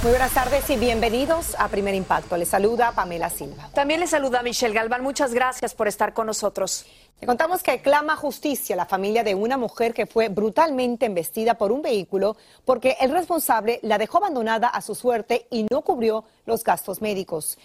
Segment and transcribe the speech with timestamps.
[0.00, 2.36] Muy buenas tardes y bienvenidos a Primer Impacto.
[2.36, 3.68] Les saluda Pamela Silva.
[3.74, 5.02] También les saluda Michelle Galván.
[5.02, 6.86] Muchas gracias por estar con nosotros.
[7.20, 11.72] Le contamos que clama justicia la familia de una mujer que fue brutalmente embestida por
[11.72, 16.62] un vehículo porque el responsable la dejó abandonada a su suerte y no cubrió los
[16.62, 17.58] gastos médicos.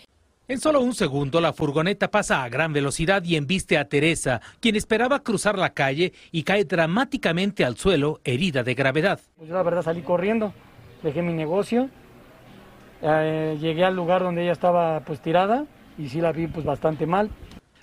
[0.48, 4.76] En solo un segundo, la furgoneta pasa a gran velocidad y embiste a Teresa, quien
[4.76, 9.20] esperaba cruzar la calle y cae dramáticamente al suelo, herida de gravedad.
[9.38, 10.52] Pues yo la verdad salí corriendo,
[11.04, 11.92] dejé mi negocio,
[13.04, 15.66] eh, llegué al lugar donde ella estaba pues tirada
[15.98, 17.30] y sí la vi pues bastante mal.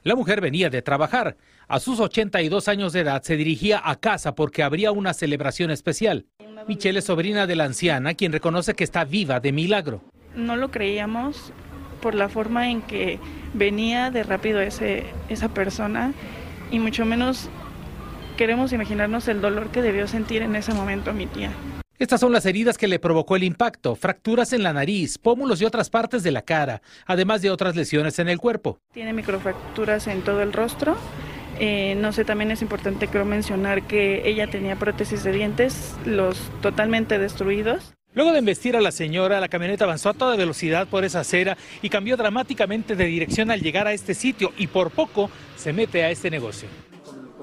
[0.02, 1.36] La mujer venía de trabajar.
[1.68, 6.26] A sus 82 años de edad se dirigía a casa porque habría una celebración especial.
[6.66, 10.00] Michelle es sobrina de la anciana, quien reconoce que está viva de milagro.
[10.34, 11.52] No lo creíamos
[12.00, 13.18] por la forma en que
[13.52, 16.14] venía de rápido ese, esa persona
[16.70, 17.50] y mucho menos
[18.38, 21.50] queremos imaginarnos el dolor que debió sentir en ese momento mi tía.
[22.00, 25.66] Estas son las heridas que le provocó el impacto, fracturas en la nariz, pómulos y
[25.66, 28.78] otras partes de la cara, además de otras lesiones en el cuerpo.
[28.94, 30.96] Tiene microfracturas en todo el rostro.
[31.58, 36.38] Eh, no sé, también es importante creo mencionar que ella tenía prótesis de dientes, los
[36.62, 37.92] totalmente destruidos.
[38.14, 41.58] Luego de embestir a la señora, la camioneta avanzó a toda velocidad por esa acera
[41.82, 46.02] y cambió dramáticamente de dirección al llegar a este sitio y por poco se mete
[46.02, 46.66] a este negocio.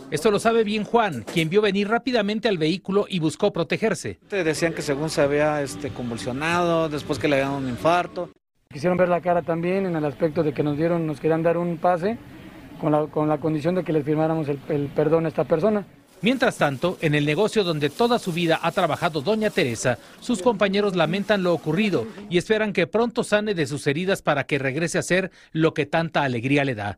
[0.09, 4.19] Esto lo sabe bien Juan, quien vio venir rápidamente al vehículo y buscó protegerse.
[4.29, 8.29] Decían que según se había este, convulsionado, después que le habían dado un infarto.
[8.71, 11.57] Quisieron ver la cara también en el aspecto de que nos dieron, nos querían dar
[11.57, 12.17] un pase
[12.79, 15.85] con la, con la condición de que les firmáramos el, el perdón a esta persona.
[16.21, 20.95] Mientras tanto, en el negocio donde toda su vida ha trabajado doña Teresa, sus compañeros
[20.95, 25.03] lamentan lo ocurrido y esperan que pronto sane de sus heridas para que regrese a
[25.03, 26.97] ser lo que tanta alegría le da.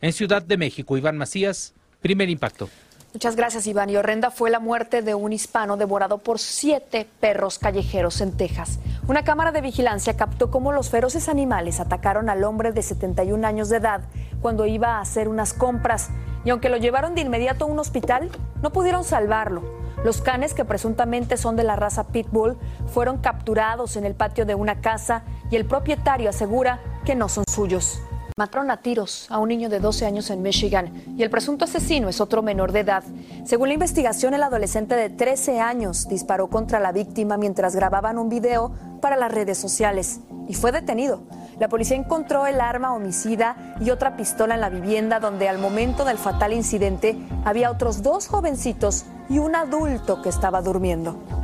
[0.00, 1.74] En Ciudad de México, Iván Macías,
[2.06, 2.68] primer impacto.
[3.12, 3.90] Muchas gracias, Iván.
[3.90, 8.78] Y horrenda fue la muerte de un hispano devorado por siete perros callejeros en Texas.
[9.08, 13.70] Una cámara de vigilancia captó cómo los feroces animales atacaron al hombre de 71 años
[13.70, 14.02] de edad
[14.40, 16.10] cuando iba a hacer unas compras.
[16.44, 18.30] Y aunque lo llevaron de inmediato a un hospital,
[18.62, 19.62] no pudieron salvarlo.
[20.04, 22.56] Los canes, que presuntamente son de la raza Pitbull,
[22.86, 27.44] fueron capturados en el patio de una casa y el propietario asegura que no son
[27.50, 27.98] suyos.
[28.38, 32.10] Mataron a tiros a un niño de 12 años en Michigan y el presunto asesino
[32.10, 33.02] es otro menor de edad.
[33.46, 38.28] Según la investigación, el adolescente de 13 años disparó contra la víctima mientras grababan un
[38.28, 41.22] video para las redes sociales y fue detenido.
[41.58, 46.04] La policía encontró el arma homicida y otra pistola en la vivienda donde al momento
[46.04, 47.16] del fatal incidente
[47.46, 51.35] había otros dos jovencitos y un adulto que estaba durmiendo.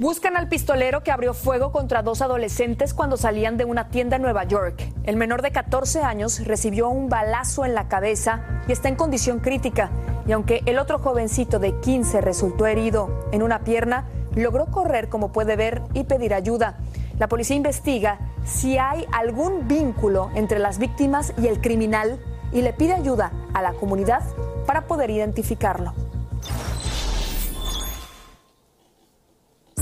[0.00, 4.22] Buscan al pistolero que abrió fuego contra dos adolescentes cuando salían de una tienda en
[4.22, 4.90] Nueva York.
[5.04, 9.40] El menor de 14 años recibió un balazo en la cabeza y está en condición
[9.40, 9.90] crítica.
[10.26, 15.32] Y aunque el otro jovencito de 15 resultó herido en una pierna, logró correr como
[15.32, 16.78] puede ver y pedir ayuda.
[17.18, 22.18] La policía investiga si hay algún vínculo entre las víctimas y el criminal
[22.54, 24.22] y le pide ayuda a la comunidad
[24.64, 25.92] para poder identificarlo.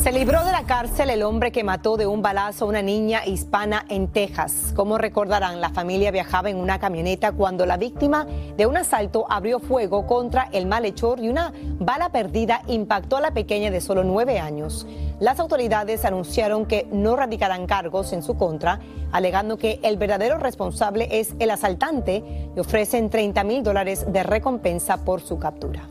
[0.08, 3.26] Se libró de la cárcel el hombre que mató de un balazo a una niña
[3.26, 4.72] hispana en Texas.
[4.74, 8.26] Como recordarán, la familia viajaba en una camioneta cuando la víctima
[8.56, 13.32] de un asalto abrió fuego contra el malhechor y una bala perdida impactó a la
[13.32, 14.86] pequeña de solo nueve años.
[15.20, 18.80] Las autoridades anunciaron que no radicarán cargos en su contra,
[19.12, 22.24] alegando que el verdadero responsable es el asaltante
[22.56, 25.86] y ofrecen 30 mil dólares de recompensa por su captura.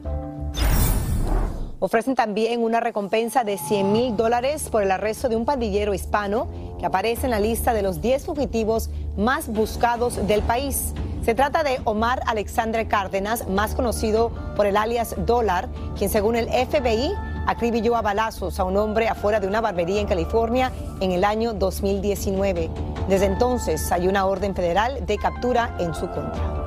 [1.79, 6.47] Ofrecen también una recompensa de 100 mil dólares por el arresto de un pandillero hispano
[6.79, 10.93] que aparece en la lista de los 10 fugitivos más buscados del país.
[11.23, 16.47] Se trata de Omar Alexandre Cárdenas, más conocido por el alias Dólar, quien según el
[16.47, 17.11] FBI
[17.45, 21.53] acribilló a balazos a un hombre afuera de una barbería en California en el año
[21.53, 22.71] 2019.
[23.07, 26.66] Desde entonces hay una orden federal de captura en su contra.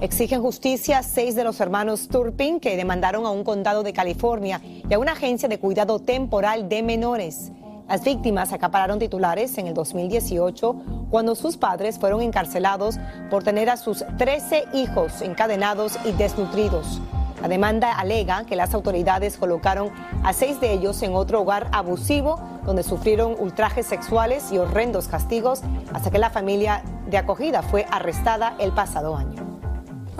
[0.00, 4.94] Exigen justicia seis de los hermanos Turpin que demandaron a un condado de California y
[4.94, 7.52] a una agencia de cuidado temporal de menores.
[7.86, 10.74] Las víctimas acapararon titulares en el 2018
[11.10, 12.98] cuando sus padres fueron encarcelados
[13.28, 17.02] por tener a sus 13 hijos encadenados y desnutridos.
[17.42, 19.90] La demanda alega que las autoridades colocaron
[20.24, 25.60] a seis de ellos en otro hogar abusivo donde sufrieron ultrajes sexuales y horrendos castigos
[25.92, 29.49] hasta que la familia de acogida fue arrestada el pasado año.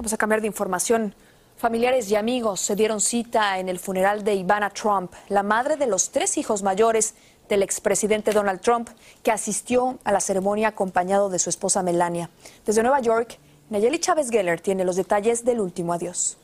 [0.00, 1.14] Vamos a cambiar de información.
[1.58, 5.86] Familiares y amigos se dieron cita en el funeral de Ivana Trump, la madre de
[5.86, 7.12] los tres hijos mayores
[7.50, 8.88] del expresidente Donald Trump,
[9.22, 12.30] que asistió a la ceremonia acompañado de su esposa Melania.
[12.64, 13.36] Desde Nueva York,
[13.68, 16.38] Nayeli Chávez Geller tiene los detalles del último adiós.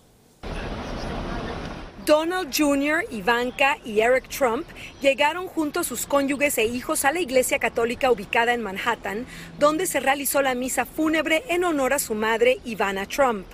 [2.06, 4.64] Donald Jr., Ivanka y Eric Trump
[5.00, 9.26] llegaron junto a sus cónyuges e hijos a la iglesia católica ubicada en Manhattan,
[9.58, 13.44] donde se realizó la misa fúnebre en honor a su madre, Ivana Trump.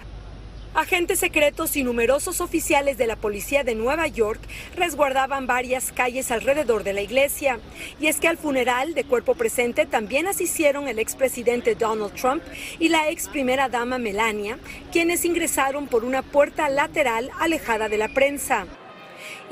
[0.75, 4.41] Agentes secretos y numerosos oficiales de la policía de Nueva York
[4.75, 7.61] resguardaban varias calles alrededor de la iglesia.
[8.01, 12.43] Y es que al funeral de cuerpo presente también asistieron el expresidente Donald Trump
[12.79, 14.59] y la ex primera dama Melania,
[14.91, 18.67] quienes ingresaron por una puerta lateral alejada de la prensa.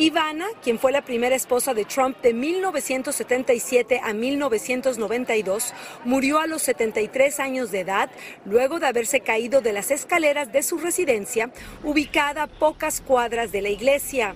[0.01, 5.75] Ivana, quien fue la primera esposa de Trump de 1977 a 1992,
[6.07, 8.11] murió a los 73 años de edad
[8.47, 11.53] luego de haberse caído de las escaleras de su residencia,
[11.85, 14.35] ubicada a pocas cuadras de la iglesia.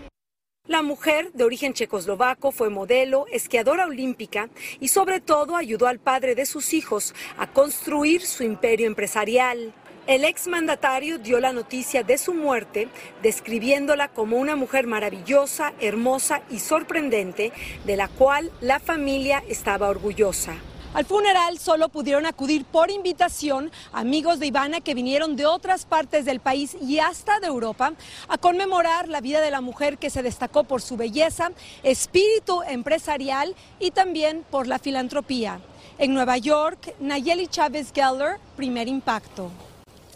[0.66, 4.50] La mujer, de origen checoslovaco, fue modelo, esquiadora olímpica
[4.80, 9.72] y sobre todo ayudó al padre de sus hijos a construir su imperio empresarial.
[10.06, 12.88] El exmandatario dio la noticia de su muerte,
[13.22, 17.52] describiéndola como una mujer maravillosa, hermosa y sorprendente,
[17.86, 20.56] de la cual la familia estaba orgullosa.
[20.92, 26.26] Al funeral solo pudieron acudir por invitación amigos de Ivana que vinieron de otras partes
[26.26, 27.94] del país y hasta de Europa
[28.28, 31.50] a conmemorar la vida de la mujer que se destacó por su belleza,
[31.82, 35.60] espíritu empresarial y también por la filantropía.
[35.96, 39.50] En Nueva York, Nayeli Chávez Geller, primer impacto.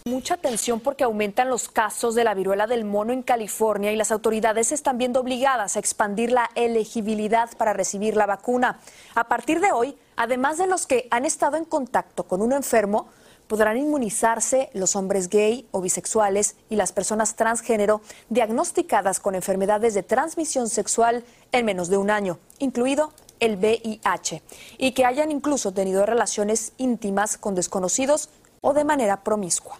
[0.08, 4.10] Mucha atención porque aumentan los casos de la viruela del mono en California y las
[4.10, 8.80] autoridades están viendo obligadas a expandir la elegibilidad para recibir la vacuna.
[9.14, 13.08] A partir de hoy, además de los que han estado en contacto con un enfermo,
[13.48, 18.00] podrán inmunizarse los hombres gay o bisexuales y las personas transgénero
[18.30, 21.22] diagnosticadas con enfermedades de transmisión sexual
[21.52, 24.42] en menos de un año, incluido el VIH,
[24.78, 28.30] y que hayan incluso tenido relaciones íntimas con desconocidos
[28.62, 29.78] o de manera promiscua.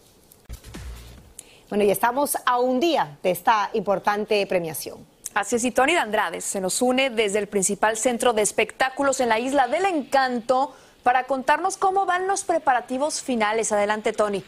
[1.69, 5.06] Bueno, y estamos a un día de esta importante premiación.
[5.35, 9.20] Así es, y Tony de Andrade se nos une desde el principal centro de espectáculos
[9.20, 13.70] en la Isla del Encanto para contarnos cómo van los preparativos finales.
[13.70, 14.43] Adelante, Tony.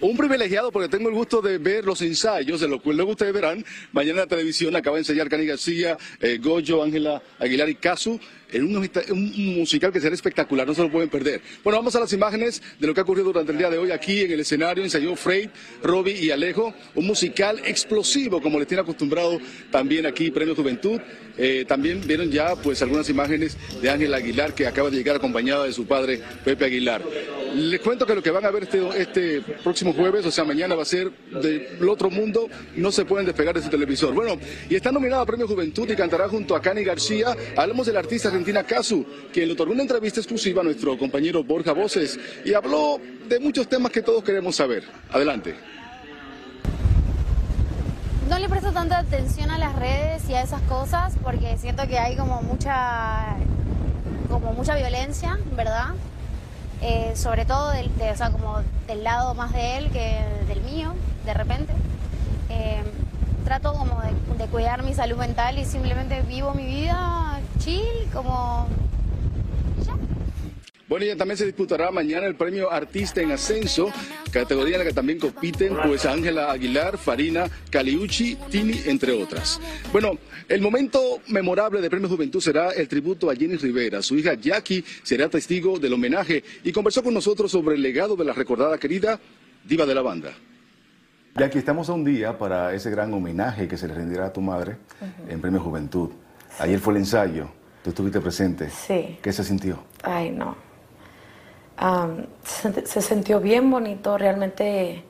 [0.00, 3.32] Un privilegiado porque tengo el gusto de ver los ensayos, de lo cual luego ustedes
[3.32, 3.64] verán.
[3.90, 8.20] Mañana en la televisión acaba de ensayar Cani García, eh, Goyo, Ángela Aguilar y Casu
[8.52, 11.40] en un, musical que será espectacular, no se lo pueden perder.
[11.62, 13.90] Bueno, vamos a las imágenes de lo que ha ocurrido durante el día de hoy
[13.90, 14.84] aquí en el escenario.
[14.84, 15.50] Ensayó Frey,
[15.82, 19.38] Robbie y Alejo, un musical explosivo como les tiene acostumbrado
[19.70, 21.00] también aquí Premio Juventud.
[21.36, 25.64] Eh, también vieron ya pues algunas imágenes de Ángela Aguilar que acaba de llegar acompañada
[25.64, 27.02] de su padre Pepe Aguilar.
[27.54, 30.74] Les cuento que lo que van a ver este, este próximo jueves, o sea, mañana
[30.74, 34.12] va a ser del otro mundo, no se pueden despegar de su televisor.
[34.12, 34.38] Bueno,
[34.68, 37.36] y está nominada a Premio Juventud y cantará junto a Cani García.
[37.56, 41.72] Hablamos del artista argentina Casu, quien le otorgó una entrevista exclusiva a nuestro compañero Borja
[41.72, 44.84] Voces y habló de muchos temas que todos queremos saber.
[45.10, 45.56] Adelante
[48.28, 51.98] no le presto tanta atención a las redes y a esas cosas porque siento que
[51.98, 53.36] hay como mucha
[54.28, 55.94] como mucha violencia, ¿verdad?
[56.82, 60.94] Eh, sobre todo del, o sea, como del lado más de él que del mío,
[61.24, 61.72] de repente.
[62.50, 62.82] Eh,
[63.46, 67.17] trato como de, de cuidar mi salud mental y simplemente vivo mi vida
[68.12, 68.68] como
[70.88, 73.92] bueno, y también se disputará mañana el premio Artista en Ascenso,
[74.32, 79.60] categoría en la que también compiten pues Ángela Aguilar, Farina, Caliucci, Tini, entre otras.
[79.92, 80.12] Bueno,
[80.48, 84.00] el momento memorable del Premio Juventud será el tributo a Jenny Rivera.
[84.00, 88.24] Su hija Jackie será testigo del homenaje y conversó con nosotros sobre el legado de
[88.24, 89.20] la recordada querida
[89.64, 90.32] diva de la banda.
[91.34, 94.40] Aquí estamos a un día para ese gran homenaje que se le rendirá a tu
[94.40, 94.78] madre
[95.28, 96.12] en Premio Juventud.
[96.58, 97.50] Ayer fue el ensayo,
[97.82, 98.70] tú estuviste presente.
[98.70, 99.18] Sí.
[99.22, 99.78] ¿Qué se sintió?
[100.02, 100.56] Ay, no.
[102.44, 105.04] Se, se sintió bien bonito, realmente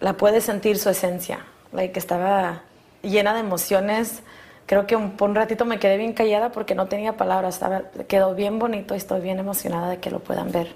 [0.00, 1.40] la puedes sentir su esencia,
[1.72, 2.62] like, estaba
[3.02, 4.22] llena de emociones.
[4.66, 7.82] Creo que un, por un ratito me quedé bien callada porque no tenía palabras, estaba,
[8.08, 10.74] quedó bien bonito y estoy bien emocionada de que lo puedan ver,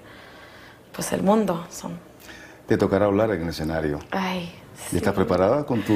[0.93, 1.65] pues el mundo.
[1.69, 1.97] Son,
[2.67, 3.99] Te tocará hablar en el escenario.
[4.11, 4.53] ay,
[4.91, 5.93] ¿Y estás preparada con tu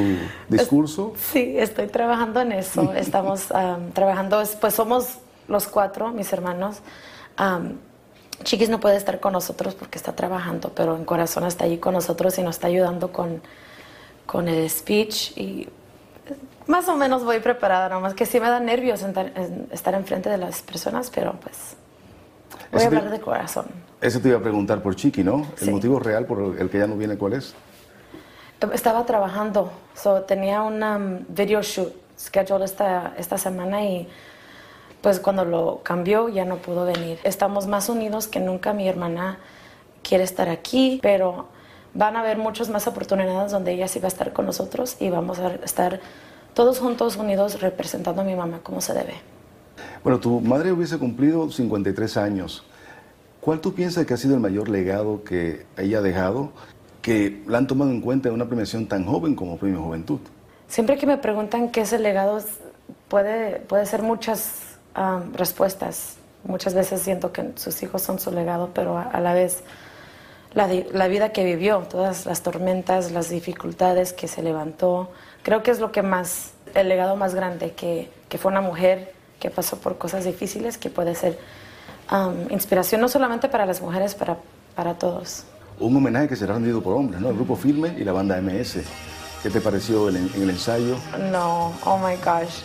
[0.50, 1.14] discurso?
[1.18, 2.94] Sí, estoy trabajando en eso.
[2.96, 6.78] Estamos am, trabajando, es- pues somos los cuatro, mis hermanos.
[7.38, 7.74] Am,
[8.44, 11.94] Chiquis no puede estar con nosotros porque está trabajando, pero en corazón está allí con
[11.94, 13.42] nosotros y nos está ayudando con,
[14.26, 15.38] con el speech.
[15.38, 15.70] Y
[16.68, 20.30] más o menos voy preparada, nomás que sí me da nervios sentar- en- estar enfrente
[20.30, 21.76] de las personas, pero pues
[22.72, 23.66] voy a Ese te- hablar de corazón.
[24.02, 25.48] Eso te iba a preguntar por Chiqui, ¿no?
[25.62, 27.54] El motivo real por el que ya no viene, ¿cuál es?
[28.74, 34.08] Estaba trabajando, so, tenía un um, video shoot scheduled esta, esta semana y
[35.02, 37.20] pues cuando lo cambió ya no pudo venir.
[37.24, 39.38] Estamos más unidos que nunca, mi hermana
[40.02, 41.48] quiere estar aquí, pero
[41.94, 45.10] van a haber muchas más oportunidades donde ella sí va a estar con nosotros y
[45.10, 46.00] vamos a estar
[46.54, 49.14] todos juntos unidos representando a mi mamá como se debe.
[50.04, 52.64] Bueno, tu madre hubiese cumplido 53 años.
[53.42, 56.52] ¿Cuál tú piensas que ha sido el mayor legado que ella ha dejado
[57.06, 60.20] que la han tomado en cuenta en una premiación tan joven como Premio Juventud?
[60.68, 62.44] Siempre que me preguntan qué es el legado,
[63.10, 66.16] puede, puede ser muchas am, respuestas.
[66.46, 69.62] Muchas veces siento que sus hijos son su legado, pero a, a la vez
[70.56, 75.12] la, la vida que vivió, todas las tormentas, las dificultades que se levantó,
[75.44, 79.14] creo que es lo que más, el legado más grande, que, que fue una mujer
[79.40, 81.38] que pasó por cosas difíciles, que puede ser
[82.08, 84.38] am, inspiración no solamente para las mujeres, para,
[84.76, 85.46] para todos.
[85.80, 87.30] Un homenaje que será rendido por hombres, ¿no?
[87.30, 88.84] El grupo Firme y la banda MS.
[89.44, 90.96] ¿Qué te pareció el- en el ensayo?
[91.32, 92.62] No, oh my gosh.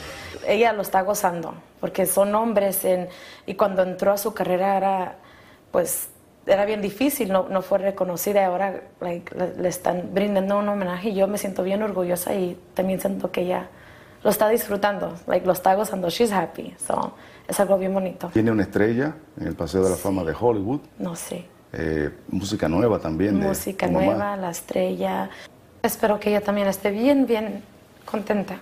[0.47, 3.09] Ella lo está gozando, porque son hombres en-
[3.47, 5.17] y cuando entró a su carrera era,
[5.73, 6.09] pues,
[6.47, 10.69] era bien difícil, no, no fue reconocida y ahora like, le, le están brindando un
[10.69, 13.69] homenaje y yo me siento bien orgullosa y también siento que ella
[14.25, 17.13] lo está disfrutando, like, lo está gozando, she's happy, so,
[17.47, 18.29] es algo bien bonito.
[18.33, 20.81] Tiene una estrella en el Paseo de la Fama de Hollywood.
[20.99, 23.39] No sé, Eh, música nueva también.
[23.39, 24.05] De música mamá.
[24.05, 25.31] nueva, la estrella.
[25.83, 27.63] Espero que ella también esté bien, bien
[28.05, 28.59] contenta.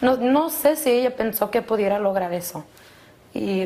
[0.00, 2.64] No, no sé si ella pensó que pudiera lograr eso.
[3.34, 3.60] Y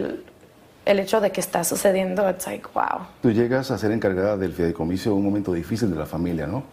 [0.85, 3.07] el, hecho de que está sucediendo, it's like, wow.
[3.23, 6.65] Tú llegas a ser encargada del fideicomiso en un momento difícil de la familia, ¿no?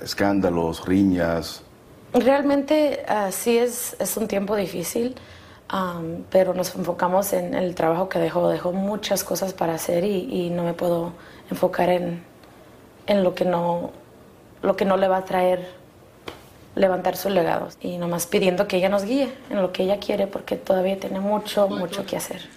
[0.00, 1.62] Escándalos, riñas.
[2.14, 5.14] Realmente ah, sí es, es un tiempo difícil,
[5.72, 8.48] am, pero nos enfocamos en el trabajo que dejó.
[8.48, 11.12] Dejó muchas cosas para hacer y, y no me puedo
[11.50, 12.22] enfocar en,
[13.06, 13.90] en lo, que no,
[14.62, 15.82] lo que no le va a traer
[16.74, 17.68] levantar su legado.
[17.80, 21.20] Y nomás pidiendo que ella nos guíe en lo que ella quiere porque todavía tiene
[21.20, 22.48] mucho, mucho que hacer.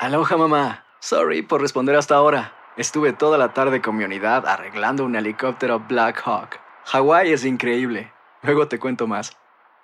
[0.00, 0.84] Aloha mamá.
[1.00, 2.52] Sorry por responder hasta ahora.
[2.76, 6.60] Estuve toda la tarde con mi unidad arreglando un helicóptero Black Hawk.
[6.84, 8.12] Hawái es increíble.
[8.42, 9.36] Luego te cuento más.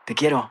[0.04, 0.50] Te quiero.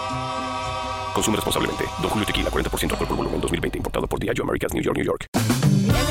[1.13, 1.85] Consume responsablemente.
[2.01, 3.77] Don Julio Tequila, 40% alcohol por volumen, 2020.
[3.77, 6.10] Importado por Diageo Americas, New York, New York.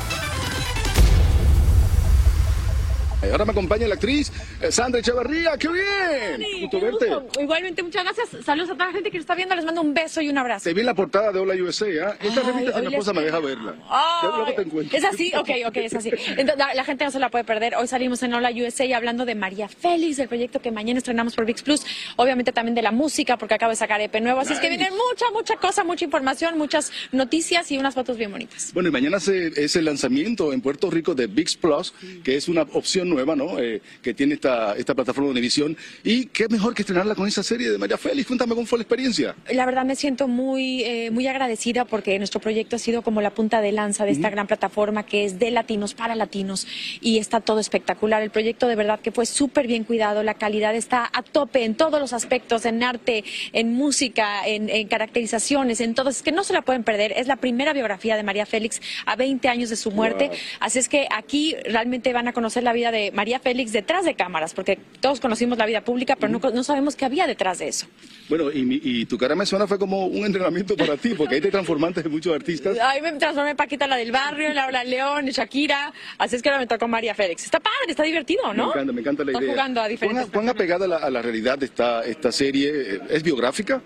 [3.29, 5.57] Ahora me acompaña la actriz eh, Sandra Echeverría.
[5.57, 6.61] ¡Qué bien!
[6.61, 7.07] Gusto verte.
[7.41, 8.43] Igualmente, muchas gracias.
[8.45, 9.55] Saludos a toda la gente que nos está viendo.
[9.55, 10.63] Les mando un beso y un abrazo.
[10.63, 11.85] Te vi en la portada de Hola USA.
[12.07, 12.15] ¿ah?
[12.21, 13.75] Esta revista, si mi esposa me deja verla.
[13.89, 14.97] Ay, Luego te encuentro.
[14.97, 16.09] es así, ok, ok, es así.
[16.29, 17.75] Entonces, la, la gente no se la puede perder.
[17.75, 21.45] Hoy salimos en Hola USA hablando de María Félix, el proyecto que mañana estrenamos por
[21.45, 21.85] VIX Plus.
[22.15, 24.39] Obviamente también de la música, porque acabo de sacar EP nuevo.
[24.39, 28.31] Así es que viene mucha, mucha cosa, mucha información, muchas noticias y unas fotos bien
[28.31, 28.71] bonitas.
[28.73, 32.47] Bueno, y mañana se- es el lanzamiento en Puerto Rico de VIX Plus, que es
[32.49, 33.59] una opción nueva, ¿no?
[33.59, 35.77] Eh, que tiene esta, esta plataforma de Univisión.
[36.03, 38.27] Y qué mejor que estrenarla con esa serie de María Félix.
[38.27, 39.35] Cuéntame cómo fue la experiencia.
[39.51, 43.31] La verdad me siento muy, eh, muy agradecida porque nuestro proyecto ha sido como la
[43.31, 46.67] punta de lanza de esta gran plataforma que es de latinos para latinos
[47.01, 48.21] y está todo espectacular.
[48.21, 51.75] El proyecto de verdad que fue súper bien cuidado, la calidad está a tope en
[51.75, 56.09] todos los aspectos, en arte, en música, en, en caracterizaciones, en todo.
[56.09, 57.13] Es que no se la pueden perder.
[57.15, 60.27] Es la primera biografía de María Félix a 20 años de su muerte.
[60.27, 60.37] Wow.
[60.59, 64.13] Así es que aquí realmente van a conocer la vida de María Félix detrás de
[64.13, 67.69] cámaras, porque todos conocimos la vida pública, pero no, no sabemos qué había detrás de
[67.69, 67.87] eso.
[68.29, 71.41] Bueno, y, y tu cara me suena fue como un entrenamiento para ti, porque ahí
[71.41, 72.77] te transformaste en muchos artistas.
[72.79, 75.91] Ahí me transformé en Paquita la del barrio, Laura León, Shakira.
[76.17, 77.45] Así es que ahora me tocó María Félix.
[77.45, 78.65] Está padre, está divertido, ¿no?
[78.67, 79.53] Me encanta, me encanta la Están idea.
[79.53, 82.99] jugando a ¿Cuán, diferentes cuán apegada a la, a la realidad está esta serie?
[83.09, 83.81] ¿Es biográfica?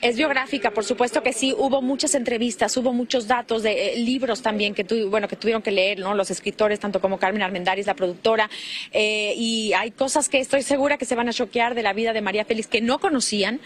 [0.00, 1.54] Es biográfica, por supuesto que sí.
[1.56, 5.62] Hubo muchas entrevistas, hubo muchos datos de eh, libros también que, tu- bueno, que tuvieron
[5.62, 6.14] que leer, ¿no?
[6.14, 8.48] Los escritores, tanto como Carmen Armendáriz, la productora.
[8.92, 12.12] Eh, y hay cosas que estoy segura que se van a choquear de la vida
[12.12, 13.60] de María Félix que no conocían.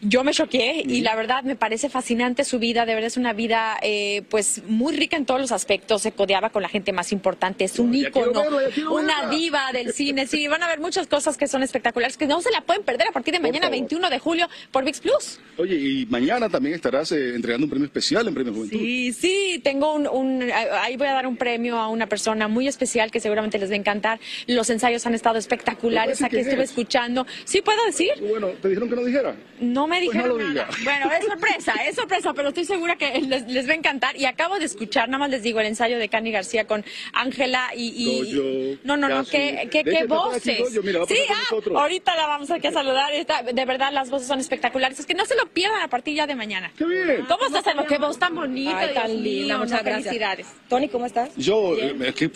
[0.00, 2.86] Yo me choqué y la verdad me parece fascinante su vida.
[2.86, 6.02] De verdad es una vida, eh, pues, muy rica en todos los aspectos.
[6.02, 7.64] Se codeaba con la gente más importante.
[7.64, 8.42] Es un ícono,
[8.90, 10.26] una diva del cine.
[10.26, 13.08] Sí, van a ver muchas cosas que son espectaculares que no se la pueden perder
[13.08, 13.72] a partir de mañana, favor.
[13.78, 15.38] 21 de julio, por VIX Plus.
[15.58, 18.78] Oye, y mañana también estarás eh, entregando un premio especial en Premio Juventud.
[18.78, 22.66] Sí, sí, tengo un, un- ahí voy a dar un premio a una persona muy
[22.68, 24.20] especial que seguramente les va a encantar.
[24.46, 26.70] Los ensayos han estado espectaculares, ¿Puedes decir aquí estuve es?
[26.70, 27.26] escuchando.
[27.44, 28.10] ¿Sí puedo decir?
[28.20, 29.34] Bueno, ¿te dijeron que no dijera?
[29.60, 30.62] No me Pues no dijeron lo diga.
[30.66, 30.76] nada.
[30.84, 34.16] Bueno, es sorpresa, es sorpresa, pero estoy segura que les, les va a encantar.
[34.16, 37.70] Y acabo de escuchar, nada más les digo, el ensayo de Cani García con Ángela
[37.76, 37.92] y...
[37.96, 40.58] y- Goyo, no, no, no, qué, qué, qué voces.
[40.60, 41.76] Goyo, mira, sí, ah, nosotros.
[41.78, 43.12] ahorita la vamos aquí a saludar.
[43.12, 44.98] Está- de verdad, las voces son espectaculares.
[44.98, 46.72] Es que no se lo pierdan a partir ya de mañana.
[46.76, 47.24] ¡Qué bien!
[47.28, 47.84] ¿Cómo estás, Elo?
[47.86, 48.78] Qué voz tan bonita.
[48.78, 50.04] Ay, tan linda, muchas no, gracias.
[50.06, 50.46] Felicidades.
[50.68, 51.30] Tony, ¿cómo estás?
[51.36, 52.30] Yo, eh, es que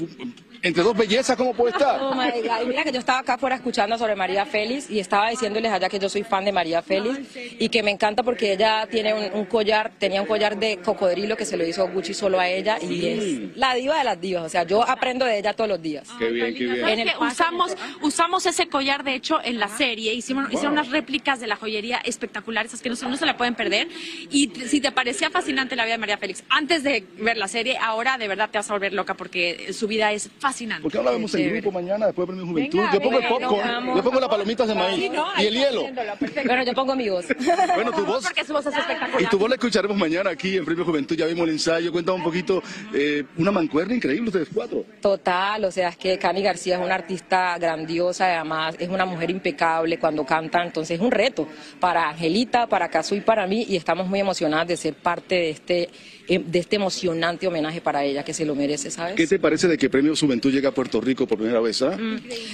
[0.64, 2.00] entre dos bellezas, ¿cómo puede estar?
[2.00, 2.62] Oh my God.
[2.62, 5.90] Y Mira que yo estaba acá afuera escuchando sobre María Félix y estaba diciéndoles allá
[5.90, 7.20] que yo soy fan de María Félix
[7.58, 11.36] y que me encanta porque ella tiene un, un collar, tenía un collar de cocodrilo
[11.36, 14.44] que se lo hizo Gucci solo a ella y es la diva de las divas.
[14.44, 16.08] O sea, yo aprendo de ella todos los días.
[16.18, 16.80] Qué bien, qué bien.
[16.80, 17.24] ¿Sabes qué?
[17.24, 20.14] usamos, usamos ese collar, de hecho, en la serie.
[20.14, 23.36] Hicimos, hicieron unas réplicas de la joyería espectaculares, esas que no se, no se la
[23.36, 23.88] pueden perder.
[24.30, 27.76] Y si te parecía fascinante la vida de María Félix antes de ver la serie,
[27.76, 30.53] ahora de verdad te vas a volver loca porque su vida es fascinante.
[30.82, 32.78] ¿Por qué no la vemos en grupo mañana después del Premio Juventud?
[32.78, 33.96] Venga, yo pongo el popcorn, vamos.
[33.96, 35.82] yo pongo las palomitas de maíz Sí, no, y el hielo.
[36.46, 37.26] Bueno, yo pongo mi voz.
[37.74, 38.24] Bueno, tu voz.
[38.24, 39.22] Porque su voz es espectacular.
[39.22, 41.16] Y tu voz la escucharemos mañana aquí en Premio Juventud.
[41.16, 41.90] Ya vimos el ensayo.
[41.92, 42.62] Cuéntame un poquito.
[42.94, 44.84] eh, una mancuerna increíble ustedes cuatro.
[45.00, 49.30] Total, o sea, es que Cani García es una artista grandiosa, además es una mujer
[49.30, 51.48] impecable cuando canta, entonces es un reto
[51.80, 55.50] para Angelita, para Casu y para mí, y estamos muy emocionadas de ser parte de
[55.50, 55.88] este,
[56.28, 59.14] eh, de este emocionante homenaje para ella, que se lo merece, ¿sabes?
[59.14, 61.82] ¿Qué te parece de que Premio Juventud llega a Puerto Rico por primera vez?
[61.82, 61.96] ah?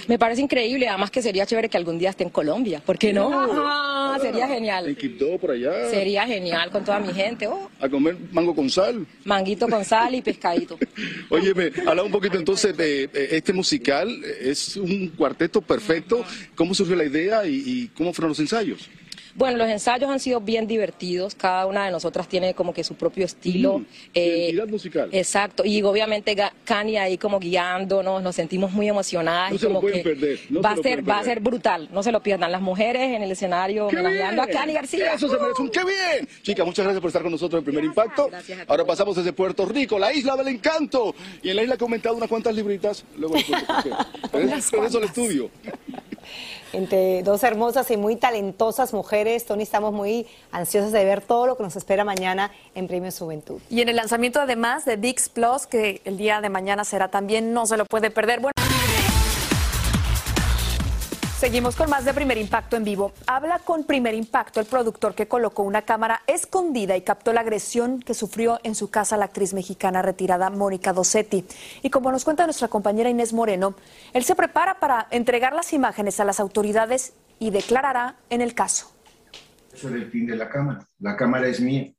[0.09, 3.13] Me parece increíble, además que sería chévere que algún día esté en Colombia, ¿por qué
[3.13, 3.33] no?
[3.33, 4.97] Ajá, sería En genial.
[4.97, 5.89] Quibdó, por allá.
[5.91, 9.07] Sería genial con toda mi gente, oh, A comer mango con sal.
[9.25, 10.79] manguito con sal y pescadito.
[11.31, 14.23] Óyeme, habla un poquito entonces de este musical.
[14.41, 16.25] Es un cuarteto perfecto.
[16.55, 18.89] ¿Cómo surgió la idea y, y cómo fueron los ensayos?
[19.35, 21.35] Bueno, los ensayos han sido bien divertidos.
[21.35, 23.83] Cada una de nosotras tiene como que su propio estilo.
[24.15, 25.09] Eh, Identidad musical.
[25.13, 25.65] exacto.
[25.65, 29.51] Y obviamente Cani ahí como guiándonos, nos sentimos muy emocionadas.
[29.51, 31.09] No y se lo como pueden que perder, no va, se lo a ser, pueden
[31.09, 31.89] va a ser brutal.
[31.93, 32.53] No se lo pierdan.
[32.53, 34.59] Las mujeres en el escenario ¡Qué homenajeando a bien!
[34.59, 35.15] Cani García.
[35.15, 36.29] Eso se merece un qué bien.
[36.43, 38.31] Chicas, muchas gracias por estar con nosotros en Primer Impacto.
[38.67, 41.15] Ahora pasamos desde Puerto Rico, la isla del encanto.
[41.43, 43.05] Y en la isla he comentado unas cuantas libritas.
[43.17, 43.91] Luego les cuento por qué.
[44.33, 45.51] Regreso regreso al estudio.
[46.73, 51.57] Entre dos hermosas y muy talentosas mujeres, Tony, estamos muy ansiosas de ver todo lo
[51.57, 53.61] que nos espera mañana en Premio Juventud.
[53.71, 57.53] Y en el lanzamiento además de VIX Plus, que el día de mañana será también,
[57.53, 58.41] no se lo puede perder.
[58.41, 58.53] Bueno,
[61.41, 63.15] Seguimos con más de Primer Impacto en vivo.
[63.27, 68.01] Habla con Primer Impacto el productor que colocó una cámara escondida y captó la agresión
[68.01, 71.47] que sufrió en su casa la actriz mexicana retirada Mónica Dosetti.
[71.83, 73.75] Y como nos cuenta nuestra compañera Inés Moreno,
[74.13, 78.93] él se prepara para entregar las imágenes a las autoridades y declarará en el caso.
[79.73, 80.87] Eso era el fin de la cámara.
[80.99, 81.91] La cámara es mía.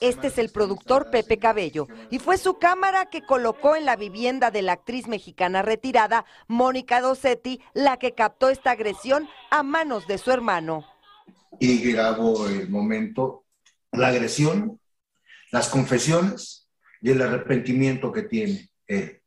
[0.00, 4.50] Este es el productor Pepe Cabello y fue su cámara que colocó en la vivienda
[4.50, 10.18] de la actriz mexicana retirada, Mónica Dosetti, la que captó esta agresión a manos de
[10.18, 10.84] su hermano.
[11.60, 13.44] Y grabó el momento,
[13.92, 14.80] la agresión,
[15.50, 16.68] las confesiones
[17.00, 19.20] y el arrepentimiento que tiene él.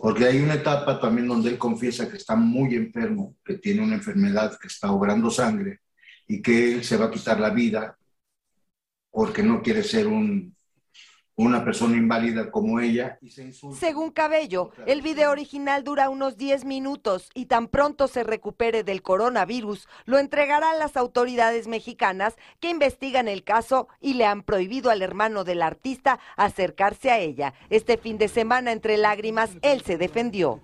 [0.00, 3.94] Porque hay una etapa también donde él confiesa que está muy enfermo, que tiene una
[3.94, 5.80] enfermedad que está obrando sangre
[6.26, 7.98] y que él se va a quitar la vida
[9.10, 10.56] porque no quiere ser un,
[11.46, 13.18] una persona inválida como ella.
[13.72, 19.00] Según Cabello, el video original dura unos 10 minutos y tan pronto se recupere del
[19.02, 24.90] coronavirus, lo entregará a las autoridades mexicanas que investigan el caso y le han prohibido
[24.90, 27.54] al hermano del artista acercarse a ella.
[27.70, 30.60] Este fin de semana, entre lágrimas, él se defendió.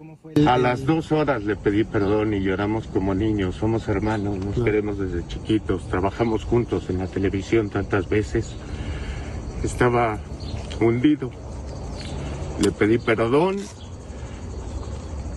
[0.46, 3.56] A las dos horas le pedí perdón y lloramos como niños.
[3.56, 8.54] Somos hermanos, nos queremos desde chiquitos, trabajamos juntos en la televisión tantas veces.
[9.62, 10.18] Estaba
[10.80, 11.30] hundido.
[12.60, 13.56] Le pedí perdón.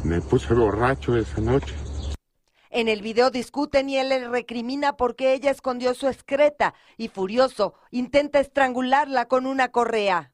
[0.03, 1.73] Me puse borracho esa noche.
[2.71, 7.73] En el video discuten y él le recrimina porque ella escondió su excreta y furioso
[7.89, 10.31] intenta estrangularla con una correa.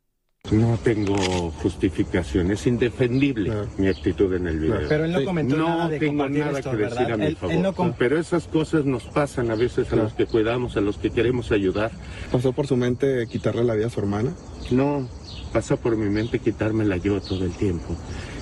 [0.51, 1.15] No tengo
[1.63, 4.81] justificación, es indefendible mi actitud en el video.
[4.87, 7.11] pero él no comentó no nada de tengo nada esto, que decir ¿verdad?
[7.13, 7.55] a mi Él- favor.
[7.55, 10.81] él no com- Pero esas cosas nos pasan a veces a los que cuidamos, a
[10.81, 11.91] los que queremos ayudar.
[12.31, 14.31] ¿Pasó por su mente quitarle la vida a su hermana?
[14.69, 15.07] No,
[15.51, 17.95] pasa por mi mente quitármela yo todo el tiempo.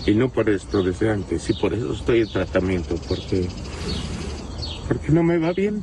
[0.06, 3.48] Y no por esto desde antes, y por eso estoy en tratamiento, porque,
[4.90, 5.82] porque no me va bien.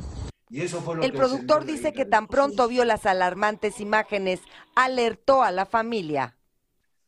[0.51, 4.41] Y eso fue lo El que productor dice que tan pronto vio las alarmantes imágenes,
[4.75, 6.35] alertó a la familia.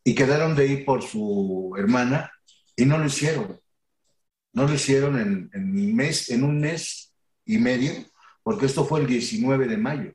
[0.02, 2.30] y quedaron de ir por su hermana
[2.76, 3.60] y no lo hicieron.
[4.52, 7.12] No lo hicieron en, mes, en un mes
[7.44, 7.92] y medio,
[8.42, 10.12] porque esto fue el 19 de mayo.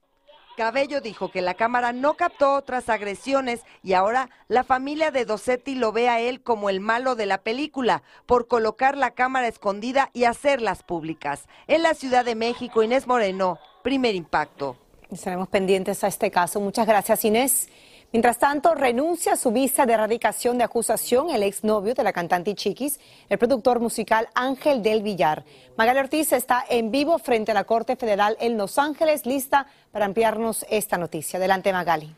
[0.59, 5.73] Cabello dijo que la cámara no captó otras agresiones y ahora la familia de Dosetti
[5.73, 10.09] lo ve a él como el malo de la película por colocar la cámara escondida
[10.11, 11.47] y hacerlas públicas.
[11.67, 14.75] En la Ciudad de México, Inés Moreno, primer impacto.
[15.09, 16.59] Estaremos pendientes a este caso.
[16.59, 17.69] Muchas gracias, Inés.
[18.11, 22.55] Mientras tanto, renuncia a su visa de erradicación de acusación el exnovio de la cantante
[22.55, 25.43] Chiquis, el productor musical Ángel del Villar.
[25.77, 30.05] Magali Ortiz está en vivo frente a la Corte Federal en Los Ángeles, lista para
[30.05, 31.37] ampliarnos esta noticia.
[31.37, 32.15] Adelante, Magali.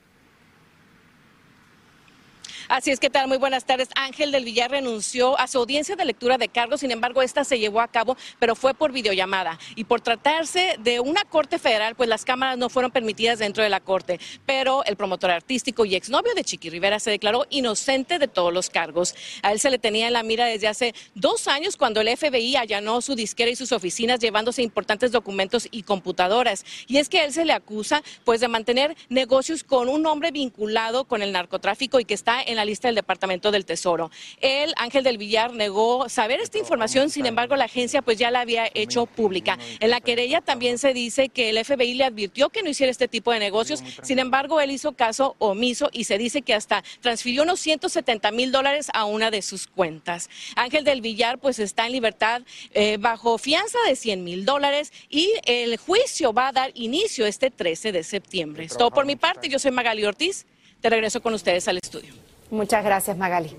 [2.71, 3.89] Así es que tal, muy buenas tardes.
[3.95, 7.59] Ángel del Villar renunció a su audiencia de lectura de cargos, sin embargo, esta se
[7.59, 9.59] llevó a cabo, pero fue por videollamada.
[9.75, 13.69] Y por tratarse de una corte federal, pues las cámaras no fueron permitidas dentro de
[13.69, 14.21] la corte.
[14.45, 18.69] Pero el promotor artístico y exnovio de Chiqui Rivera se declaró inocente de todos los
[18.69, 19.15] cargos.
[19.43, 22.55] A él se le tenía en la mira desde hace dos años cuando el FBI
[22.55, 26.63] allanó su disquera y sus oficinas llevándose importantes documentos y computadoras.
[26.87, 30.31] Y es que a él se le acusa pues de mantener negocios con un hombre
[30.31, 34.11] vinculado con el narcotráfico y que está en la lista del Departamento del Tesoro.
[34.39, 38.41] Él, Ángel del Villar, negó saber esta información, sin embargo la agencia pues ya la
[38.41, 39.57] había hecho pública.
[39.79, 43.07] En la querella también se dice que el FBI le advirtió que no hiciera este
[43.07, 47.43] tipo de negocios, sin embargo él hizo caso omiso y se dice que hasta transfirió
[47.43, 50.29] unos 170 mil dólares a una de sus cuentas.
[50.55, 52.41] Ángel del Villar pues está en libertad
[52.73, 57.51] eh, bajo fianza de 100 mil dólares y el juicio va a dar inicio este
[57.51, 58.65] 13 de septiembre.
[58.65, 60.45] Es todo por mi parte, yo soy Magali Ortiz,
[60.81, 62.20] te regreso con ustedes al estudio.
[62.51, 63.55] Muchas gracias, Magali.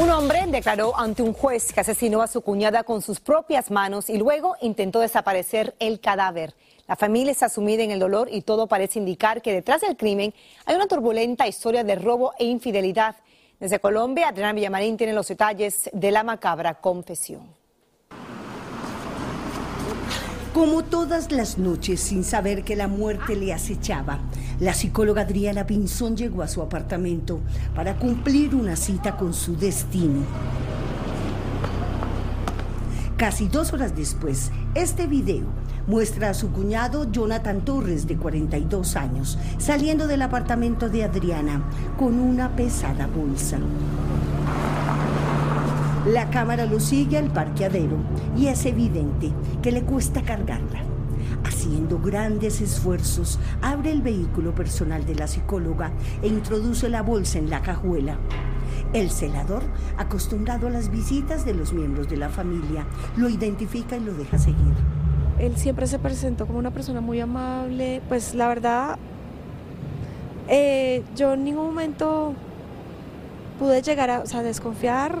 [0.00, 4.08] Un hombre declaró ante un juez que asesinó a su cuñada con sus propias manos
[4.08, 6.54] y luego intentó desaparecer el cadáver.
[6.86, 10.34] La familia está sumida en el dolor y todo parece indicar que detrás del crimen
[10.66, 13.16] hay una turbulenta historia de robo e infidelidad.
[13.58, 17.59] Desde Colombia, Adriana Villamarín tiene los detalles de la macabra confesión.
[20.54, 24.18] Como todas las noches, sin saber que la muerte le acechaba,
[24.58, 27.38] la psicóloga Adriana Pinzón llegó a su apartamento
[27.76, 30.22] para cumplir una cita con su destino.
[33.16, 35.46] Casi dos horas después, este video
[35.86, 41.62] muestra a su cuñado Jonathan Torres, de 42 años, saliendo del apartamento de Adriana
[41.96, 43.58] con una pesada bolsa.
[46.06, 47.98] La cámara lo sigue al parqueadero
[48.34, 49.32] y es evidente
[49.62, 50.80] que le cuesta cargarla.
[51.44, 57.50] Haciendo grandes esfuerzos, abre el vehículo personal de la psicóloga e introduce la bolsa en
[57.50, 58.16] la cajuela.
[58.94, 59.62] El celador,
[59.98, 62.86] acostumbrado a las visitas de los miembros de la familia,
[63.16, 64.74] lo identifica y lo deja seguir.
[65.38, 68.98] Él siempre se presentó como una persona muy amable, pues la verdad,
[70.48, 72.32] eh, yo en ningún momento
[73.58, 75.18] pude llegar a desconfiar.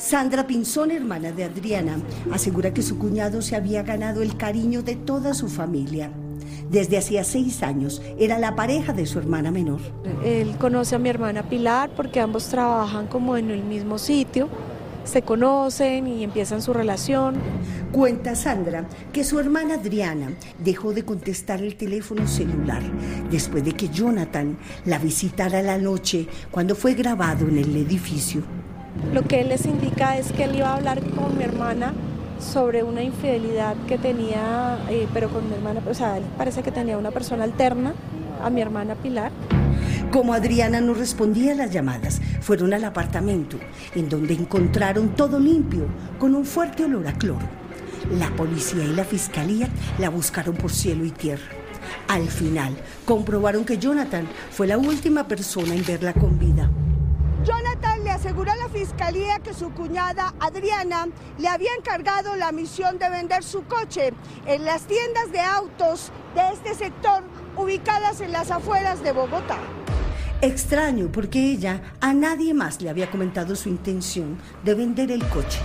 [0.00, 1.98] Sandra Pinzón, hermana de Adriana,
[2.32, 6.10] asegura que su cuñado se había ganado el cariño de toda su familia.
[6.70, 9.80] Desde hacía seis años era la pareja de su hermana menor.
[10.24, 14.48] Él conoce a mi hermana Pilar porque ambos trabajan como en el mismo sitio
[15.04, 17.34] se conocen y empiezan su relación.
[17.92, 20.30] Cuenta Sandra que su hermana Adriana
[20.62, 22.82] dejó de contestar el teléfono celular
[23.30, 28.42] después de que Jonathan la visitara la noche cuando fue grabado en el edificio.
[29.12, 31.92] Lo que él les indica es que él iba a hablar con mi hermana
[32.38, 36.72] sobre una infidelidad que tenía, eh, pero con mi hermana, o sea, él parece que
[36.72, 37.94] tenía una persona alterna
[38.42, 39.32] a mi hermana Pilar.
[40.12, 43.58] Como Adriana no respondía a las llamadas, fueron al apartamento,
[43.94, 45.86] en donde encontraron todo limpio,
[46.18, 47.46] con un fuerte olor a cloro.
[48.18, 51.44] La policía y la fiscalía la buscaron por cielo y tierra.
[52.08, 56.70] Al final, comprobaron que Jonathan fue la última persona en verla con vida.
[57.44, 58.68] Jonathan le aseguró a la
[59.00, 61.08] fiscalía que su cuñada Adriana
[61.38, 64.12] le había encargado la misión de vender su coche
[64.44, 67.22] en las tiendas de autos de este sector
[67.56, 69.56] ubicadas en las afueras de Bogotá.
[70.42, 75.60] Extraño porque ella a nadie más le había comentado su intención de vender el coche.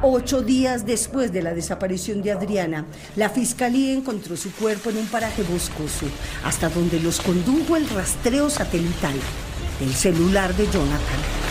[0.00, 5.06] Ocho días después de la desaparición de Adriana, la fiscalía encontró su cuerpo en un
[5.08, 6.06] paraje boscoso,
[6.42, 9.16] hasta donde los condujo el rastreo satelital
[9.78, 11.47] del celular de Jonathan.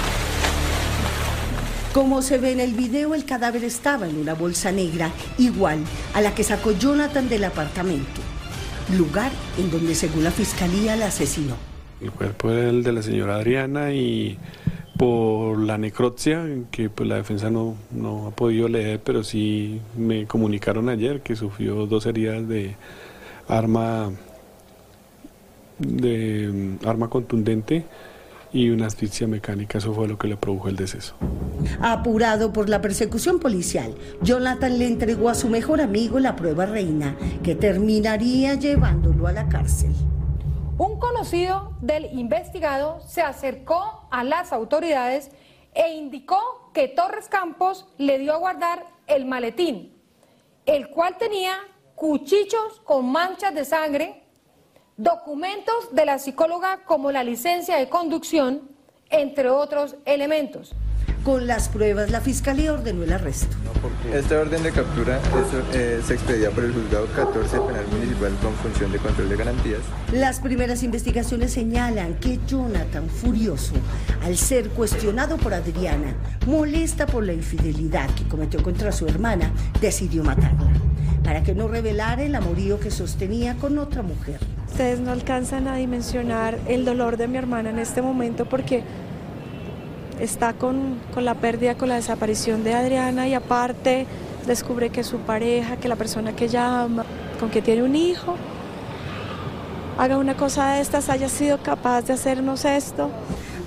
[1.97, 5.79] Como se ve en el video, el cadáver estaba en una bolsa negra, igual
[6.13, 8.21] a la que sacó Jonathan del apartamento,
[8.95, 11.55] lugar en donde según la fiscalía la asesinó.
[11.99, 14.37] El cuerpo era el de la señora Adriana y
[14.95, 20.27] por la necropsia, que pues la defensa no, no ha podido leer, pero sí me
[20.27, 22.75] comunicaron ayer que sufrió dos heridas de
[23.47, 24.11] arma
[25.79, 27.85] de mm, arma contundente
[28.57, 31.15] y una asfixia mecánica, eso fue lo que le produjo el deceso.
[31.79, 37.15] Apurado por la persecución policial, Jonathan le entregó a su mejor amigo la prueba reina,
[37.43, 39.93] que terminaría llevándolo a la cárcel.
[40.79, 45.29] Un conocido del investigado se acercó a las autoridades
[45.75, 49.93] e indicó que Torres Campos le dio a guardar el maletín,
[50.65, 51.57] el cual tenía
[51.93, 54.26] cuchillos con manchas de sangre,
[54.97, 58.61] documentos de la psicóloga como la licencia de conducción,
[59.09, 60.75] entre otros elementos.
[61.23, 63.55] Con las pruebas, la fiscalía ordenó el arresto.
[64.13, 68.53] Esta orden de captura es, eh, se expedía por el juzgado 14 penal municipal con
[68.55, 69.81] función de control de garantías.
[70.13, 73.73] Las primeras investigaciones señalan que Jonathan, furioso
[74.23, 80.23] al ser cuestionado por Adriana, molesta por la infidelidad que cometió contra su hermana, decidió
[80.23, 80.71] matarla
[81.23, 84.39] para que no revelara el amorío que sostenía con otra mujer.
[84.77, 88.83] Ustedes no alcanzan a dimensionar el dolor de mi hermana en este momento porque
[90.19, 94.05] está con, la pérdida, con la desaparición de Adriana y aparte
[94.45, 97.05] descubre que su pareja, que la persona que ella ama,
[97.39, 98.35] con que tiene un hijo,
[99.97, 103.09] haga una cosa de estas, haya sido capaz de hacernos esto.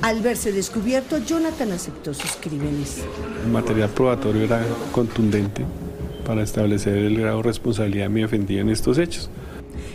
[0.02, 3.02] Al verse descubierto, Jonathan aceptó sus crímenes.
[3.44, 5.64] El material probatorio era contundente
[6.24, 9.28] para establecer el grado de responsabilidad de mi ofendida en estos hechos.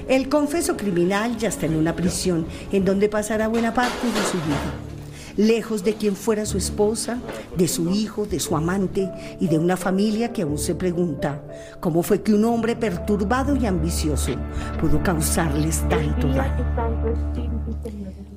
[0.07, 4.37] El confeso criminal ya está en una prisión en donde pasará buena parte de su
[4.37, 4.95] vida
[5.37, 7.19] lejos de quien fuera su esposa,
[7.55, 11.41] de su hijo, de su amante y de una familia que aún se pregunta
[11.79, 14.35] cómo fue que un hombre perturbado y ambicioso
[14.79, 16.65] pudo causarles tanto daño.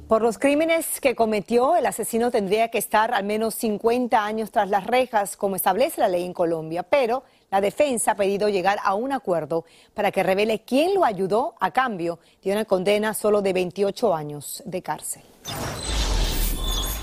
[0.09, 4.71] Por los crímenes que cometió, el asesino tendría que estar al menos 50 años tras
[4.71, 8.95] las rejas, como establece la ley en Colombia, pero la defensa ha pedido llegar a
[8.95, 13.53] un acuerdo para que revele quién lo ayudó a cambio de una condena solo de
[13.53, 15.23] 28 años de cárcel.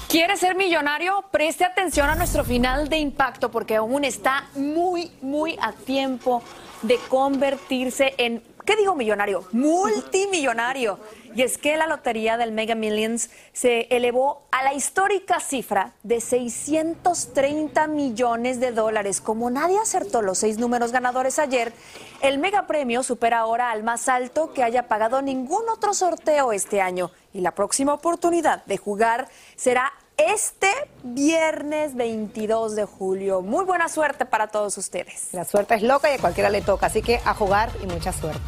[0.07, 1.25] ¿Quiere ser millonario?
[1.31, 6.41] Preste atención a nuestro final de impacto porque aún está muy, muy a tiempo
[6.83, 9.45] de convertirse en, ¿qué digo millonario?
[9.51, 10.99] Multimillonario.
[11.35, 16.21] Y es que la lotería del Mega Millions se elevó a la histórica cifra de
[16.21, 19.21] 630 millones de dólares.
[19.21, 21.73] Como nadie acertó los seis números ganadores ayer,
[22.21, 26.81] el mega premio supera ahora al más alto que haya pagado ningún otro sorteo este
[26.81, 27.11] año.
[27.33, 30.67] Y la próxima oportunidad de jugar será este
[31.03, 33.41] viernes 22 de julio.
[33.41, 35.29] Muy buena suerte para todos ustedes.
[35.33, 38.11] La suerte es loca y a cualquiera le toca, así que a jugar y mucha
[38.13, 38.41] suerte.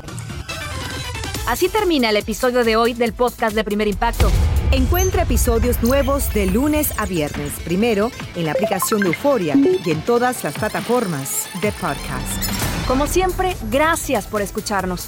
[1.47, 4.29] Así termina el episodio de hoy del podcast de Primer Impacto.
[4.71, 10.01] Encuentra episodios nuevos de lunes a viernes, primero en la aplicación de Euforia y en
[10.01, 12.57] todas las plataformas de podcast.
[12.85, 15.07] Como siempre, gracias por escucharnos.